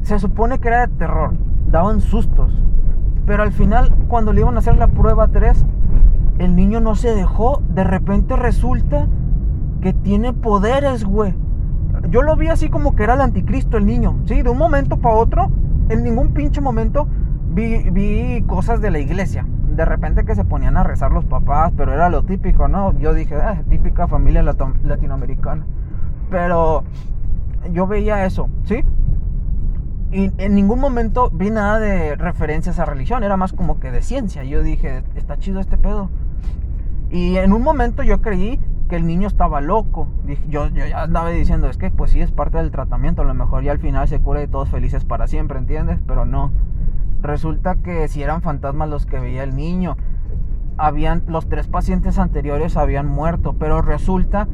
se 0.00 0.18
supone 0.18 0.58
que 0.60 0.68
era 0.68 0.86
de 0.86 0.94
terror, 0.94 1.34
daban 1.66 2.00
sustos. 2.00 2.50
Pero 3.26 3.42
al 3.42 3.52
final, 3.52 3.94
cuando 4.08 4.32
le 4.32 4.40
iban 4.40 4.56
a 4.56 4.60
hacer 4.60 4.76
la 4.76 4.88
prueba 4.88 5.28
3, 5.28 5.66
el 6.38 6.56
niño 6.56 6.80
no 6.80 6.94
se 6.94 7.14
dejó. 7.14 7.62
De 7.68 7.84
repente 7.84 8.34
resulta 8.34 9.06
que 9.82 9.92
tiene 9.92 10.32
poderes, 10.32 11.04
güey 11.04 11.34
yo 12.10 12.22
lo 12.22 12.36
vi 12.36 12.48
así 12.48 12.68
como 12.68 12.96
que 12.96 13.04
era 13.04 13.14
el 13.14 13.20
anticristo 13.20 13.76
el 13.76 13.86
niño, 13.86 14.18
¿sí? 14.26 14.42
De 14.42 14.50
un 14.50 14.58
momento 14.58 14.96
para 14.96 15.14
otro, 15.14 15.50
en 15.88 16.02
ningún 16.02 16.34
pinche 16.34 16.60
momento 16.60 17.06
vi, 17.52 17.88
vi 17.90 18.42
cosas 18.46 18.80
de 18.80 18.90
la 18.90 18.98
iglesia. 18.98 19.46
De 19.76 19.84
repente 19.84 20.24
que 20.24 20.34
se 20.34 20.44
ponían 20.44 20.76
a 20.76 20.82
rezar 20.82 21.12
los 21.12 21.24
papás, 21.24 21.72
pero 21.76 21.92
era 21.92 22.08
lo 22.10 22.24
típico, 22.24 22.66
¿no? 22.66 22.98
Yo 22.98 23.14
dije, 23.14 23.36
ah, 23.36 23.62
típica 23.68 24.08
familia 24.08 24.42
latinoamericana. 24.42 25.64
Pero 26.30 26.84
yo 27.72 27.86
veía 27.86 28.26
eso, 28.26 28.48
¿sí? 28.64 28.84
Y 30.10 30.32
en 30.38 30.54
ningún 30.56 30.80
momento 30.80 31.30
vi 31.30 31.50
nada 31.50 31.78
de 31.78 32.16
referencias 32.16 32.80
a 32.80 32.84
religión, 32.84 33.22
era 33.22 33.36
más 33.36 33.52
como 33.52 33.78
que 33.78 33.92
de 33.92 34.02
ciencia. 34.02 34.42
Yo 34.42 34.62
dije, 34.62 35.04
está 35.14 35.38
chido 35.38 35.60
este 35.60 35.76
pedo. 35.76 36.10
Y 37.10 37.36
en 37.36 37.52
un 37.52 37.62
momento 37.62 38.02
yo 38.02 38.20
creí 38.20 38.58
que 38.90 38.96
el 38.96 39.06
niño 39.06 39.28
estaba 39.28 39.60
loco. 39.60 40.08
Yo, 40.48 40.66
yo 40.68 40.84
ya 40.84 41.02
andaba 41.02 41.30
diciendo, 41.30 41.68
es 41.68 41.78
que 41.78 41.90
pues 41.90 42.10
sí 42.10 42.20
es 42.20 42.32
parte 42.32 42.58
del 42.58 42.72
tratamiento, 42.72 43.22
a 43.22 43.24
lo 43.24 43.34
mejor 43.34 43.62
ya 43.62 43.70
al 43.70 43.78
final 43.78 44.08
se 44.08 44.20
cura 44.20 44.42
y 44.42 44.48
todos 44.48 44.68
felices 44.68 45.04
para 45.04 45.28
siempre, 45.28 45.58
¿entiendes? 45.58 46.00
Pero 46.06 46.26
no. 46.26 46.50
Resulta 47.22 47.76
que 47.76 48.08
si 48.08 48.22
eran 48.22 48.42
fantasmas 48.42 48.88
los 48.88 49.06
que 49.06 49.20
veía 49.20 49.44
el 49.44 49.54
niño. 49.54 49.96
habían, 50.76 51.22
los 51.28 51.48
tres 51.48 51.68
pacientes 51.68 52.18
anteriores 52.18 52.76
habían 52.76 53.06
muerto, 53.06 53.54
pero 53.58 53.80
resulta 53.80 54.48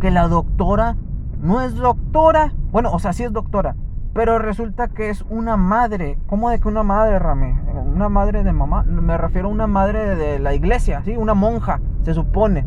que 0.00 0.10
la 0.10 0.26
doctora 0.26 0.96
no 1.40 1.60
es 1.60 1.76
doctora, 1.76 2.52
bueno, 2.72 2.90
o 2.92 2.98
sea, 2.98 3.12
sí 3.12 3.22
es 3.22 3.32
doctora, 3.32 3.76
pero 4.12 4.40
resulta 4.40 4.88
que 4.88 5.10
es 5.10 5.24
una 5.30 5.56
madre. 5.56 6.18
¿Cómo 6.26 6.50
de 6.50 6.58
que 6.58 6.66
una 6.66 6.82
madre, 6.82 7.20
Rami? 7.20 7.54
Una 7.94 8.08
madre 8.08 8.42
de 8.42 8.52
mamá. 8.52 8.82
Me 8.82 9.16
refiero 9.16 9.48
a 9.48 9.52
una 9.52 9.68
madre 9.68 10.16
de 10.16 10.40
la 10.40 10.54
iglesia, 10.54 11.02
¿sí? 11.04 11.16
Una 11.16 11.34
monja, 11.34 11.80
se 12.02 12.14
supone. 12.14 12.66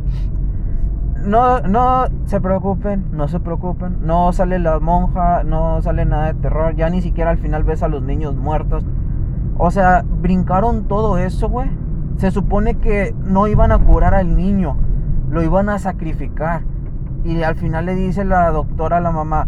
No, 1.24 1.62
no 1.62 2.06
se 2.26 2.42
preocupen, 2.42 3.06
no 3.12 3.28
se 3.28 3.40
preocupen. 3.40 3.98
No 4.02 4.34
sale 4.34 4.60
la 4.60 4.80
monja, 4.80 5.44
no 5.44 5.82
sale 5.82 6.06
nada 6.06 6.34
de 6.34 6.34
terror. 6.36 6.76
Ya 6.76 6.90
ni 6.90 7.02
siquiera 7.02 7.32
al 7.32 7.38
final 7.38 7.64
ves 7.64 7.84
a 7.84 7.88
los 7.88 8.02
niños 8.02 8.36
muertos. 8.36 8.84
O 9.58 9.70
sea, 9.72 10.04
brincaron 10.04 10.88
todo 10.88 11.18
eso, 11.18 11.50
güey. 11.50 11.70
Se 12.18 12.32
supone 12.32 12.76
que 12.76 13.14
no 13.24 13.48
iban 13.48 13.72
a 13.72 13.80
curar 13.80 14.14
al 14.14 14.36
niño, 14.36 14.78
lo 15.30 15.44
iban 15.44 15.70
a 15.70 15.80
sacrificar. 15.80 16.64
Y 17.24 17.44
al 17.44 17.56
final 17.56 17.86
le 17.86 17.96
dice 17.96 18.26
la 18.26 18.50
doctora 18.52 18.98
a 18.98 19.02
la 19.02 19.12
mamá, 19.12 19.48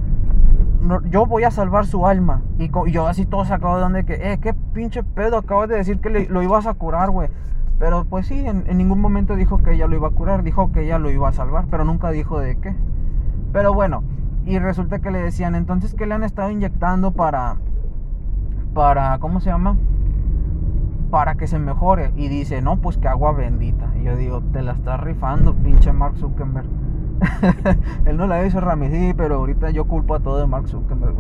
yo 1.10 1.26
voy 1.26 1.44
a 1.44 1.52
salvar 1.52 1.86
su 1.86 2.06
alma. 2.08 2.42
Y 2.60 2.70
yo 2.92 3.08
así 3.08 3.26
todo 3.26 3.46
sacado 3.46 3.76
de 3.76 3.82
donde 3.82 4.06
que, 4.06 4.14
eh, 4.14 4.40
qué 4.40 4.54
pinche 4.54 5.04
pedo, 5.04 5.38
acabas 5.38 5.70
de 5.70 5.78
decir 5.78 6.00
que 6.00 6.28
lo 6.30 6.42
ibas 6.44 6.68
a 6.68 6.74
curar, 6.74 7.10
güey. 7.10 7.30
Pero 7.80 8.06
pues 8.06 8.28
sí, 8.28 8.46
en, 8.46 8.66
ningún 8.78 9.02
momento 9.02 9.36
dijo 9.36 9.58
que 9.58 9.74
ella 9.74 9.88
lo 9.88 9.96
iba 9.96 10.08
a 10.08 10.12
curar, 10.12 10.44
dijo 10.44 10.72
que 10.72 10.84
ella 10.84 11.00
lo 11.00 11.12
iba 11.12 11.28
a 11.28 11.34
salvar, 11.34 11.66
pero 11.70 11.86
nunca 11.86 12.12
dijo 12.12 12.40
de 12.40 12.58
qué. 12.58 12.76
Pero 13.52 13.74
bueno, 13.74 14.04
y 14.46 14.60
resulta 14.60 15.00
que 15.00 15.12
le 15.12 15.22
decían, 15.22 15.56
entonces 15.56 15.94
que 15.94 16.06
le 16.06 16.14
han 16.14 16.24
estado 16.24 16.50
inyectando 16.50 17.12
para, 17.12 17.58
para, 18.74 19.18
¿cómo 19.20 19.40
se 19.40 19.50
llama? 19.50 19.78
Para 21.10 21.36
que 21.36 21.48
se 21.48 21.60
mejore. 21.60 22.12
Y 22.16 22.28
dice, 22.28 22.62
no, 22.62 22.78
pues 22.78 22.98
que 22.98 23.08
agua 23.08 23.34
bendita. 23.34 23.92
Y 24.00 24.04
yo 24.04 24.16
digo, 24.16 24.42
te 24.52 24.62
la 24.62 24.74
estás 24.74 25.00
rifando, 25.00 25.54
pinche 25.54 25.94
Mark 25.94 26.18
Zuckerberg. 26.18 26.68
Él 28.06 28.18
no 28.18 28.28
la 28.28 28.46
hizo 28.46 28.60
Rami, 28.60 28.90
sí, 28.90 29.14
pero 29.16 29.36
ahorita 29.36 29.70
yo 29.72 29.86
culpo 29.86 30.16
a 30.16 30.20
todo 30.20 30.40
de 30.40 30.48
Mark 30.48 30.68
Zuckerberg. 30.68 31.16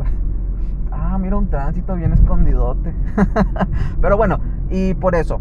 Ah, 0.91 1.17
mira 1.17 1.38
un 1.38 1.50
tránsito 1.50 1.95
bien 1.95 2.13
escondidote. 2.13 2.93
pero 4.01 4.17
bueno, 4.17 4.39
y 4.69 4.93
por 4.93 5.15
eso. 5.15 5.39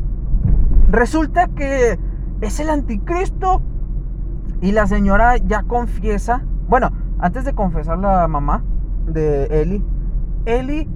Resulta 0.93 1.49
que 1.49 1.99
es 2.43 2.61
el 2.61 2.69
anticristo. 2.69 3.63
Y 4.61 4.73
la 4.73 4.87
señora 4.87 5.39
ya 5.39 5.63
confiesa. 5.63 6.45
Bueno, 6.69 6.91
antes 7.19 7.45
de 7.45 7.55
confesar 7.55 7.99
la 7.99 8.29
mamá 8.29 8.63
de 9.07 9.47
Eli, 9.47 9.83
Eli, 10.45 10.89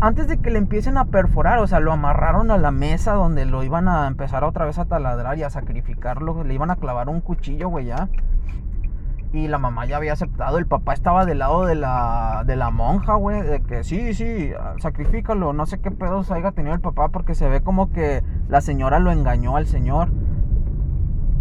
antes 0.00 0.28
de 0.28 0.36
que 0.36 0.50
le 0.50 0.58
empiecen 0.58 0.98
a 0.98 1.06
perforar, 1.06 1.60
o 1.60 1.66
sea, 1.66 1.80
lo 1.80 1.92
amarraron 1.92 2.50
a 2.50 2.58
la 2.58 2.70
mesa 2.70 3.14
donde 3.14 3.46
lo 3.46 3.64
iban 3.64 3.88
a 3.88 4.06
empezar 4.06 4.44
otra 4.44 4.66
vez 4.66 4.78
a 4.78 4.84
taladrar 4.84 5.38
y 5.38 5.42
a 5.44 5.50
sacrificarlo. 5.50 6.44
Le 6.44 6.52
iban 6.52 6.70
a 6.70 6.76
clavar 6.76 7.08
un 7.08 7.22
cuchillo, 7.22 7.70
güey, 7.70 7.86
ya. 7.86 8.08
Y 9.32 9.48
la 9.48 9.58
mamá 9.58 9.84
ya 9.84 9.98
había 9.98 10.14
aceptado, 10.14 10.56
el 10.56 10.66
papá 10.66 10.94
estaba 10.94 11.26
del 11.26 11.40
lado 11.40 11.66
de 11.66 11.74
la, 11.74 12.44
de 12.46 12.56
la 12.56 12.70
monja, 12.70 13.14
güey, 13.14 13.42
de 13.42 13.60
que 13.60 13.84
sí, 13.84 14.14
sí, 14.14 14.52
sacrifícalo, 14.78 15.52
no 15.52 15.66
sé 15.66 15.80
qué 15.80 15.90
pedos 15.90 16.30
haya 16.30 16.52
tenido 16.52 16.74
el 16.74 16.80
papá 16.80 17.10
porque 17.10 17.34
se 17.34 17.46
ve 17.46 17.60
como 17.60 17.90
que 17.90 18.24
la 18.48 18.62
señora 18.62 18.98
lo 19.00 19.12
engañó 19.12 19.56
al 19.56 19.66
señor. 19.66 20.08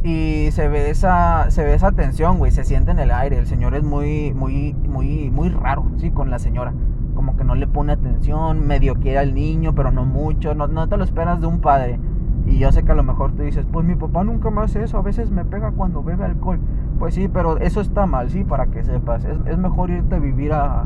Y 0.04 0.50
se 0.52 0.68
ve 0.68 0.90
esa, 0.90 1.50
se 1.50 1.64
ve 1.64 1.74
esa 1.74 1.92
tensión, 1.92 2.38
güey, 2.38 2.52
se 2.52 2.66
siente 2.66 2.92
en 2.92 3.00
el 3.00 3.12
aire, 3.12 3.38
el 3.38 3.48
señor 3.48 3.74
es 3.74 3.84
muy, 3.84 4.34
muy, 4.34 4.74
muy, 4.74 5.32
muy 5.32 5.50
raro, 5.50 5.86
sí, 5.98 6.12
con 6.12 6.30
la 6.30 6.40
señora. 6.40 6.74
Como 7.16 7.36
que 7.36 7.44
no 7.44 7.56
le 7.56 7.68
pone 7.68 7.94
atención, 7.94 8.68
medio 8.68 8.96
quiere 8.96 9.20
al 9.20 9.34
niño, 9.34 9.74
pero 9.76 9.92
no 9.92 10.06
mucho, 10.06 10.54
no, 10.54 10.68
no 10.68 10.88
te 10.88 10.98
lo 10.98 11.04
esperas 11.04 11.42
de 11.42 11.48
un 11.48 11.62
padre. 11.62 12.00
Y 12.46 12.60
yo 12.60 12.72
sé 12.72 12.84
que 12.84 12.92
a 12.92 12.96
lo 12.96 13.04
mejor 13.04 13.34
tú 13.34 13.44
dices, 13.44 13.66
pues 13.72 13.86
mi 13.86 13.96
papá 13.96 14.24
nunca 14.24 14.50
me 14.50 14.62
hace 14.62 14.84
eso, 14.84 14.98
a 14.98 15.02
veces 15.02 15.32
me 15.32 15.44
pega 15.44 15.72
cuando 15.72 16.04
bebe 16.04 16.26
alcohol. 16.26 16.60
Pues 17.00 17.14
sí, 17.14 17.28
pero 17.28 17.58
eso 17.60 17.80
está 17.80 18.08
mal, 18.08 18.30
sí, 18.30 18.44
para 18.44 18.68
que 18.68 18.84
sepas. 18.84 19.24
Es, 19.24 19.58
mejor 19.58 19.92
irte 19.92 20.16
a 20.16 20.20
vivir 20.20 20.54
a... 20.54 20.86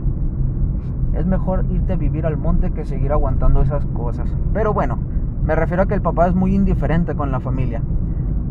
Es 1.13 1.25
mejor 1.25 1.65
irte 1.70 1.94
a 1.94 1.96
vivir 1.96 2.25
al 2.25 2.38
monte 2.38 2.72
que 2.72 2.86
seguir 2.86 3.12
aguantando 3.12 3.62
esas 3.62 3.86
cosas. 3.88 4.30
Pero 4.53 4.74
bueno, 4.74 4.98
me 5.46 5.56
refiero 5.56 5.84
a 5.84 5.86
que 5.86 5.94
el 5.94 6.01
papá 6.01 6.27
es 6.27 6.36
muy 6.36 6.53
indiferente 6.53 7.15
con 7.15 7.32
la 7.32 7.39
familia. 7.39 7.82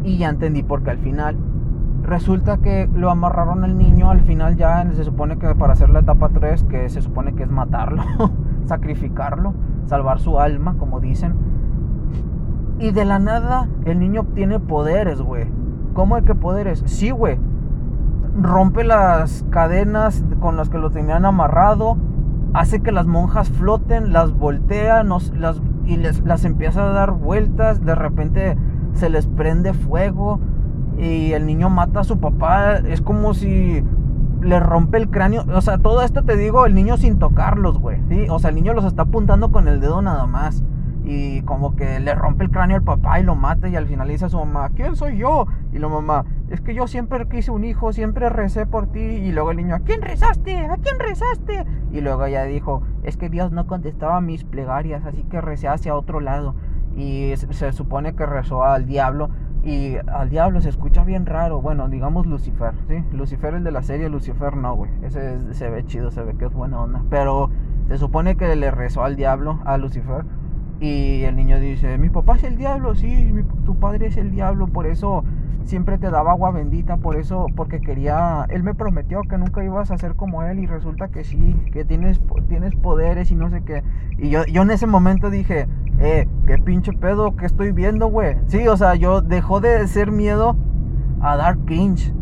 Y 0.05 0.17
ya 0.19 0.31
entendí 0.31 0.63
porque 0.63 0.91
al 0.91 0.99
final 0.99 1.37
resulta 2.03 2.59
que 2.59 2.89
lo 2.95 3.11
amarraron 3.11 3.63
al 3.63 3.77
niño, 3.77 4.11
al 4.11 4.23
final 4.23 4.57
ya 4.57 4.91
se 4.93 5.05
supone 5.05 5.39
que 5.39 5.55
para 5.55 5.75
hacer 5.75 5.91
la 5.91 6.01
etapa 6.01 6.31
3, 6.31 6.65
que 6.65 6.89
se 6.89 7.03
supone 7.03 7.35
que 7.35 7.43
es 7.43 7.51
matarlo, 7.51 8.03
sacrificarlo, 8.65 9.53
salvar 9.85 10.19
su 10.19 10.41
alma, 10.41 10.77
como 10.79 11.01
dicen. 11.01 11.35
Y 12.79 12.93
de 12.93 13.05
la 13.05 13.19
nada 13.19 13.69
el 13.85 13.99
niño 13.99 14.23
obtiene 14.23 14.61
poderes, 14.61 15.21
güey. 15.21 15.47
¿Cómo 15.93 16.17
es 16.17 16.25
que 16.25 16.35
poderes? 16.35 16.83
Sí, 16.87 17.11
güey 17.11 17.39
rompe 18.39 18.85
las 18.85 19.45
cadenas 19.51 20.25
con 20.41 20.57
las 20.57 20.69
que 20.69 20.79
lo 20.79 20.91
tenían 20.91 21.25
amarrado, 21.25 21.97
hace 22.55 22.81
que 22.81 22.93
las 22.93 23.07
monjas 23.07 23.49
floten, 23.51 24.13
las 24.13 24.33
voltea 24.33 25.03
las, 25.03 25.33
y 25.85 25.97
les, 25.97 26.21
las 26.25 26.45
empieza 26.45 26.89
a 26.89 26.93
dar 26.93 27.13
vueltas, 27.13 27.85
de 27.85 27.95
repente 27.95 28.57
se 28.93 29.09
les 29.09 29.27
prende 29.27 29.73
fuego 29.73 30.41
y 30.99 31.33
el 31.33 31.47
niño 31.47 31.71
mata 31.71 32.01
a 32.01 32.05
su 32.05 32.19
papá, 32.19 32.77
es 32.77 33.01
como 33.01 33.35
si 33.35 33.85
le 34.43 34.61
rompe 34.61 34.99
el 34.99 35.11
cráneo, 35.11 35.45
o 35.55 35.61
sea, 35.61 35.79
todo 35.79 36.03
esto 36.03 36.25
te 36.25 36.37
digo, 36.37 36.67
el 36.67 36.75
niño 36.75 36.97
sin 36.97 37.19
tocarlos, 37.19 37.79
güey, 37.79 38.01
O 38.31 38.39
sea, 38.39 38.51
el 38.51 38.57
niño 38.57 38.75
los 38.75 38.85
está 38.85 39.03
apuntando 39.03 39.53
con 39.53 39.69
el 39.69 39.81
dedo 39.81 40.03
nada 40.03 40.27
más 40.27 40.65
y 41.05 41.43
como 41.43 41.77
que 41.77 41.99
le 42.01 42.15
rompe 42.15 42.45
el 42.45 42.51
cráneo 42.51 42.77
al 42.77 42.83
papá 42.83 43.21
y 43.21 43.23
lo 43.23 43.35
mata 43.35 43.69
y 43.69 43.77
al 43.77 43.87
final 43.87 44.09
dice 44.09 44.27
a 44.27 44.29
su 44.29 44.39
mamá, 44.39 44.71
¿quién 44.71 44.97
soy 44.97 45.19
yo? 45.19 45.47
Y 45.73 45.79
la 45.79 45.89
mamá, 45.89 46.25
es 46.51 46.61
que 46.61 46.75
yo 46.75 46.87
siempre 46.87 47.27
quise 47.29 47.51
un 47.51 47.65
hijo, 47.65 47.93
siempre 47.93 48.29
recé 48.29 48.67
por 48.67 48.89
ti. 48.89 49.01
Y 49.01 49.33
luego 49.33 49.53
el 49.53 49.59
niño, 49.59 49.75
¿a 49.75 49.81
quién 49.81 50.03
rezaste? 50.03 50.57
¿A 50.67 50.77
quién 50.77 50.99
rezaste? 50.99 51.65
Y 51.93 52.01
luego 52.01 52.25
ella 52.25 52.45
dijo, 52.45 52.83
es 53.03 53.17
que 53.17 53.29
Dios 53.29 53.53
no 53.53 53.67
contestaba 53.67 54.21
mis 54.21 54.45
plegarias, 54.45 55.05
así 55.07 55.23
que 55.25 55.41
recé 55.41 55.69
hacia 55.69 55.95
otro 55.95 56.21
lado. 56.21 56.55
Y 56.97 57.35
se 57.37 57.73
supone 57.73 58.15
que 58.15 58.27
rezó 58.27 58.65
al 58.65 58.87
diablo. 58.87 59.31
Y 59.63 59.97
al 59.97 60.31
diablo 60.31 60.61
se 60.61 60.71
escucha 60.71 61.05
bien 61.05 61.27
raro. 61.27 61.61
Bueno, 61.61 61.89
digamos 61.89 62.27
Lucifer, 62.27 62.75
¿sí? 62.89 63.05
Lucifer 63.13 63.55
el 63.55 63.63
de 63.63 63.71
la 63.71 63.83
serie, 63.83 64.09
Lucifer 64.09 64.57
no, 64.57 64.75
güey. 64.75 64.91
Ese 65.03 65.55
se 65.55 65.71
ve 65.71 65.85
chido, 65.85 66.11
se 66.11 66.23
ve 66.23 66.35
que 66.35 66.47
es 66.47 66.53
buena 66.53 66.81
onda. 66.81 67.03
Pero 67.11 67.51
se 67.89 67.99
supone 67.99 68.37
que 68.37 68.55
le 68.57 68.71
rezó 68.71 69.05
al 69.05 69.17
diablo, 69.17 69.61
a 69.65 69.77
Lucifer 69.77 70.25
y 70.81 71.25
el 71.25 71.37
niño 71.37 71.61
dice, 71.61 71.99
mi 71.99 72.09
papá 72.09 72.37
es 72.37 72.45
el 72.45 72.57
diablo, 72.57 72.95
sí, 72.95 73.33
tu 73.65 73.77
padre 73.77 74.07
es 74.07 74.17
el 74.17 74.31
diablo, 74.31 74.67
por 74.67 74.87
eso 74.87 75.25
siempre 75.65 75.99
te 75.99 76.11
daba 76.11 76.33
agua 76.33 76.51
bendita, 76.51 76.97
por 76.97 77.17
eso, 77.17 77.47
porque 77.55 77.81
quería, 77.81 78.47
él 78.49 78.63
me 78.63 78.75
prometió 78.75 79.21
que 79.23 79.39
nunca 79.39 79.63
ibas 79.63 79.91
a 79.91 79.99
ser 79.99 80.15
como 80.15 80.43
él 80.43 80.59
y 80.59 80.67
resulta 80.67 81.09
que 81.09 81.23
sí, 81.23 81.55
que 81.73 81.85
tienes, 81.85 82.21
tienes 82.49 82.75
poderes 82.75 83.31
y 83.31 83.35
no 83.35 83.51
sé 83.51 83.63
qué. 83.63 83.85
Y 84.19 84.31
yo, 84.31 84.45
yo 84.47 84.63
en 84.63 84.71
ese 84.71 84.87
momento 84.87 85.31
dije, 85.31 85.69
eh, 85.99 86.27
qué 86.47 86.57
pinche 86.57 86.93
pedo 86.93 87.37
que 87.37 87.47
estoy 87.47 87.73
viendo, 87.73 88.09
güey. 88.09 88.37
Sí, 88.47 88.67
o 88.67 88.77
sea, 88.77 88.95
yo 88.95 89.21
dejó 89.21 89.61
de 89.61 89.87
ser 89.87 90.11
miedo 90.11 90.57
a 91.21 91.37
dar 91.37 91.59
cringe. 91.59 92.13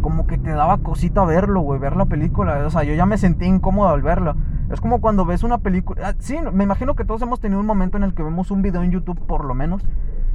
Como 0.00 0.26
que 0.26 0.38
te 0.38 0.50
daba 0.50 0.78
cosita 0.78 1.24
verlo, 1.24 1.60
güey, 1.60 1.78
ver 1.78 1.96
la 1.96 2.06
película. 2.06 2.66
O 2.66 2.70
sea, 2.70 2.82
yo 2.82 2.94
ya 2.94 3.06
me 3.06 3.18
sentí 3.18 3.44
incómodo 3.44 3.90
al 3.90 4.02
verlo. 4.02 4.34
Es 4.70 4.80
como 4.80 5.00
cuando 5.00 5.24
ves 5.24 5.42
una 5.42 5.58
película. 5.58 6.08
Ah, 6.08 6.14
sí, 6.18 6.38
me 6.52 6.64
imagino 6.64 6.94
que 6.94 7.04
todos 7.04 7.22
hemos 7.22 7.40
tenido 7.40 7.60
un 7.60 7.66
momento 7.66 7.96
en 7.96 8.04
el 8.04 8.14
que 8.14 8.22
vemos 8.22 8.50
un 8.50 8.62
video 8.62 8.82
en 8.82 8.92
YouTube, 8.92 9.18
por 9.26 9.44
lo 9.44 9.54
menos, 9.54 9.82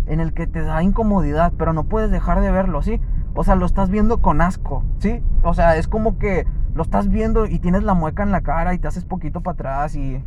en 0.07 0.19
el 0.19 0.33
que 0.33 0.45
te 0.45 0.61
da 0.61 0.83
incomodidad, 0.83 1.53
pero 1.57 1.71
no 1.71 1.85
puedes 1.85 2.11
dejar 2.11 2.41
de 2.41 2.51
verlo, 2.51 2.81
¿sí? 2.81 2.99
O 3.33 3.43
sea, 3.43 3.55
lo 3.55 3.65
estás 3.65 3.89
viendo 3.89 4.21
con 4.21 4.41
asco, 4.41 4.83
¿sí? 4.99 5.21
O 5.43 5.53
sea, 5.53 5.77
es 5.77 5.87
como 5.87 6.17
que 6.17 6.45
lo 6.73 6.83
estás 6.83 7.09
viendo 7.09 7.45
y 7.45 7.59
tienes 7.59 7.83
la 7.83 7.93
mueca 7.93 8.23
en 8.23 8.31
la 8.31 8.41
cara 8.41 8.73
y 8.73 8.79
te 8.79 8.87
haces 8.89 9.05
poquito 9.05 9.41
para 9.41 9.53
atrás 9.53 9.95
y. 9.95 10.21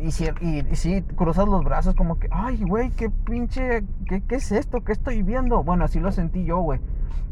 Y, 0.00 0.12
sí, 0.12 1.02
cruzas 1.16 1.48
los 1.48 1.64
brazos 1.64 1.96
como 1.96 2.20
que, 2.20 2.28
ay, 2.30 2.62
güey, 2.62 2.90
qué 2.90 3.10
pinche, 3.10 3.82
qué, 4.06 4.20
¿qué 4.20 4.36
es 4.36 4.52
esto? 4.52 4.84
¿Qué 4.84 4.92
estoy 4.92 5.22
viendo? 5.22 5.64
Bueno, 5.64 5.84
así 5.84 5.98
lo 5.98 6.12
sentí 6.12 6.44
yo, 6.44 6.58
güey. 6.58 6.78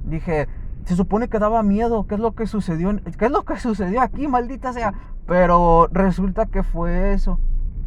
Dije, 0.05 0.49
se 0.87 0.95
supone 0.95 1.29
que 1.29 1.41
daba 1.41 1.63
miedo. 1.65 2.07
¿Qué 2.07 2.15
es 2.15 2.21
lo 2.21 2.33
que 2.35 2.47
sucedió? 2.47 2.97
¿Qué 3.19 3.27
es 3.27 3.31
lo 3.31 3.45
que 3.45 3.57
sucedió 3.61 4.01
aquí, 4.01 4.29
maldita 4.29 4.73
sea? 4.73 4.95
Pero 5.27 5.89
resulta 5.93 6.47
que 6.47 6.63
fue 6.63 7.13
eso. 7.13 7.41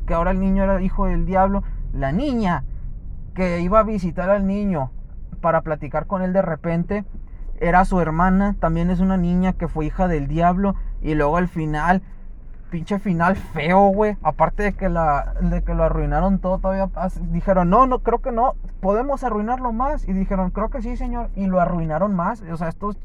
Que 0.05 0.13
ahora 0.13 0.31
el 0.31 0.39
niño 0.39 0.63
era 0.63 0.81
hijo 0.81 1.05
del 1.05 1.25
diablo. 1.25 1.63
La 1.93 2.11
niña 2.11 2.65
que 3.33 3.61
iba 3.61 3.79
a 3.79 3.83
visitar 3.83 4.29
al 4.29 4.45
niño 4.45 4.91
para 5.39 5.61
platicar 5.61 6.07
con 6.07 6.21
él 6.21 6.33
de 6.33 6.41
repente 6.41 7.05
era 7.61 7.85
su 7.85 8.01
hermana. 8.01 8.57
También 8.59 8.89
es 8.89 8.99
una 8.99 9.15
niña 9.15 9.53
que 9.53 9.69
fue 9.69 9.85
hija 9.85 10.09
del 10.09 10.27
diablo. 10.27 10.75
Y 11.01 11.15
luego 11.15 11.37
al 11.37 11.47
final 11.47 12.01
pinche 12.69 12.99
final 12.99 13.35
feo, 13.35 13.89
güey. 13.89 14.17
Aparte 14.23 14.63
de 14.63 14.73
que, 14.73 14.89
la, 14.89 15.33
de 15.41 15.63
que 15.63 15.73
lo 15.73 15.83
arruinaron 15.83 16.39
todo, 16.39 16.59
todavía 16.59 16.89
dijeron, 17.31 17.69
no, 17.69 17.87
no, 17.87 17.99
creo 17.99 18.19
que 18.19 18.31
no, 18.31 18.55
podemos 18.79 19.23
arruinarlo 19.23 19.73
más. 19.73 20.07
Y 20.07 20.13
dijeron, 20.13 20.51
creo 20.51 20.69
que 20.69 20.81
sí, 20.81 20.95
señor. 20.95 21.29
Y 21.35 21.47
lo 21.47 21.59
arruinaron 21.59 22.15
más. 22.15 22.41
O 22.41 22.57
sea, 22.57 22.69
estos, 22.69 22.97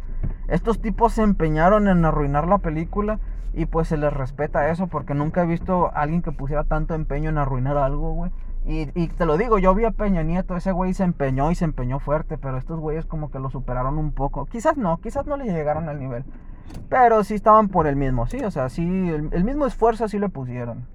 estos 0.48 0.80
tipos 0.80 1.12
se 1.12 1.22
empeñaron 1.22 1.88
en 1.88 2.04
arruinar 2.04 2.46
la 2.46 2.58
película. 2.58 3.18
Y 3.56 3.66
pues 3.66 3.86
se 3.88 3.96
les 3.96 4.12
respeta 4.12 4.68
eso, 4.70 4.88
porque 4.88 5.14
nunca 5.14 5.42
he 5.42 5.46
visto 5.46 5.92
alguien 5.94 6.22
que 6.22 6.32
pusiera 6.32 6.64
tanto 6.64 6.94
empeño 6.94 7.30
en 7.30 7.38
arruinar 7.38 7.76
algo, 7.76 8.12
güey. 8.12 8.32
Y, 8.66 8.88
y, 8.98 9.08
te 9.08 9.26
lo 9.26 9.36
digo, 9.36 9.58
yo 9.58 9.74
vi 9.74 9.84
a 9.84 9.90
Peña 9.90 10.22
Nieto, 10.22 10.56
ese 10.56 10.72
güey 10.72 10.94
se 10.94 11.04
empeñó 11.04 11.50
y 11.50 11.54
se 11.54 11.66
empeñó 11.66 12.00
fuerte, 12.00 12.38
pero 12.38 12.56
estos 12.56 12.80
güeyes 12.80 13.04
como 13.04 13.30
que 13.30 13.38
lo 13.38 13.50
superaron 13.50 13.98
un 13.98 14.10
poco. 14.10 14.46
Quizás 14.46 14.76
no, 14.76 14.96
quizás 15.02 15.26
no 15.26 15.36
le 15.36 15.44
llegaron 15.44 15.88
al 15.88 16.00
nivel. 16.00 16.24
Pero 16.88 17.24
sí 17.24 17.34
estaban 17.34 17.68
por 17.68 17.86
el 17.86 17.96
mismo, 17.96 18.26
sí, 18.26 18.38
o 18.44 18.50
sea, 18.50 18.68
sí, 18.68 18.82
el, 18.82 19.44
mismo 19.44 19.66
esfuerzo 19.66 20.08
sí 20.08 20.18
le 20.18 20.28
pusieron. 20.28 20.86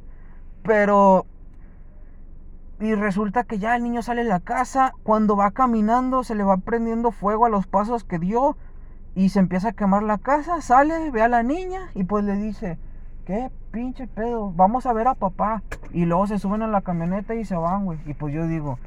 Pero... 0.64 1.26
Y 2.82 2.96
resulta 2.96 3.44
que 3.44 3.60
ya 3.60 3.76
el 3.76 3.84
niño 3.84 4.02
sale 4.02 4.24
de 4.24 4.30
la 4.30 4.40
casa, 4.40 4.94
cuando 5.04 5.36
va 5.36 5.52
caminando 5.52 6.24
se 6.24 6.34
le 6.34 6.44
va 6.44 6.56
prendiendo 6.56 7.12
fuego 7.12 7.46
a 7.46 7.50
los 7.50 7.68
pasos 7.68 8.06
que 8.06 8.20
dio 8.20 8.56
y 9.16 9.30
se 9.30 9.40
empieza 9.40 9.70
a 9.70 9.74
quemar 9.74 10.04
la 10.04 10.18
casa, 10.18 10.62
sale, 10.62 11.12
ve 11.12 11.22
a 11.22 11.28
la 11.28 11.44
niña 11.44 11.90
y 11.94 12.06
pues 12.06 12.24
le 12.24 12.36
dice, 12.38 12.78
¿qué 13.26 13.52
pinche 13.72 14.08
pedo? 14.08 14.54
Vamos 14.54 14.86
a 14.86 14.94
ver 14.94 15.08
a 15.08 15.16
papá. 15.16 15.62
Y 15.92 16.06
luego 16.06 16.28
se 16.28 16.40
suben 16.40 16.62
a 16.62 16.68
la 16.68 16.82
camioneta 16.82 17.36
y 17.36 17.44
se 17.44 17.56
van, 17.56 17.84
güey. 17.84 18.00
Y 18.06 18.14
pues 18.14 18.34
yo 18.34 18.48
digo, 18.48 18.80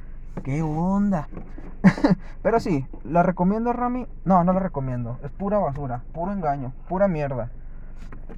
¿qué 0.45 0.63
onda? 0.63 1.29
Pero 2.43 2.61
sí, 2.61 2.87
¿la 3.05 3.23
recomiendo, 3.23 3.73
Rami? 3.73 4.07
No, 4.25 4.45
no 4.45 4.53
la 4.53 4.61
recomiendo. 4.61 5.19
Es 5.23 5.31
pura 5.31 5.59
basura, 5.59 6.03
puro 6.13 6.33
engaño, 6.33 6.73
pura 6.89 7.09
mierda. 7.09 7.51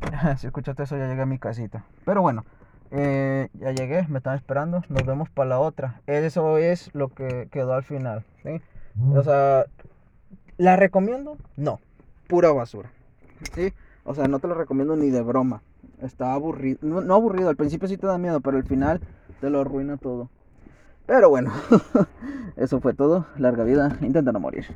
si 0.38 0.46
escuchaste 0.46 0.84
eso, 0.84 0.96
ya 0.96 1.08
llegué 1.08 1.22
a 1.22 1.26
mi 1.26 1.38
casita. 1.38 1.84
Pero 2.04 2.22
bueno, 2.22 2.44
eh, 2.90 3.48
ya 3.54 3.72
llegué, 3.72 4.06
me 4.08 4.18
están 4.18 4.36
esperando. 4.36 4.82
Nos 4.88 5.04
vemos 5.04 5.28
para 5.30 5.50
la 5.50 5.60
otra. 5.60 6.00
Eso 6.06 6.58
es 6.58 6.94
lo 6.94 7.08
que 7.08 7.48
quedó 7.50 7.74
al 7.74 7.84
final. 7.84 8.24
¿sí? 8.42 8.60
O 9.14 9.22
sea, 9.22 9.66
¿la 10.56 10.76
recomiendo? 10.76 11.36
No, 11.56 11.80
pura 12.28 12.52
basura. 12.52 12.90
¿sí? 13.54 13.72
O 14.04 14.14
sea, 14.14 14.28
no 14.28 14.38
te 14.38 14.48
lo 14.48 14.54
recomiendo 14.54 14.96
ni 14.96 15.10
de 15.10 15.22
broma. 15.22 15.62
Está 16.02 16.32
aburrido. 16.34 16.78
No, 16.82 17.00
no 17.00 17.14
aburrido, 17.14 17.48
al 17.48 17.56
principio 17.56 17.88
sí 17.88 17.96
te 17.96 18.06
da 18.06 18.18
miedo, 18.18 18.40
pero 18.40 18.56
al 18.56 18.64
final 18.64 19.00
te 19.40 19.50
lo 19.50 19.60
arruina 19.60 19.96
todo. 19.96 20.28
Pero 21.06 21.28
bueno, 21.28 21.52
eso 22.56 22.80
fue 22.80 22.94
todo. 22.94 23.26
Larga 23.36 23.64
vida, 23.64 23.96
intenta 24.00 24.32
no 24.32 24.40
morir. 24.40 24.66